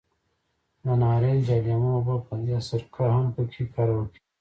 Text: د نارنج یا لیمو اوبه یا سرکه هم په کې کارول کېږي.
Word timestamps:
د 0.83 0.85
نارنج 1.01 1.43
یا 1.51 1.57
لیمو 1.65 1.91
اوبه 1.97 2.15
یا 2.51 2.59
سرکه 2.67 3.05
هم 3.15 3.25
په 3.35 3.41
کې 3.51 3.63
کارول 3.73 4.05
کېږي. 4.13 4.23